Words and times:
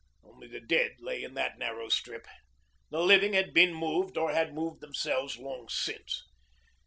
Only 0.23 0.47
the 0.47 0.59
dead 0.59 0.93
lay 0.97 1.21
in 1.23 1.35
that 1.35 1.59
narrow 1.59 1.87
strip; 1.87 2.25
the 2.89 3.01
living 3.01 3.33
had 3.33 3.53
been 3.53 3.71
moved 3.71 4.17
or 4.17 4.31
had 4.31 4.51
moved 4.51 4.81
themselves 4.81 5.37
long 5.37 5.69
since. 5.69 6.23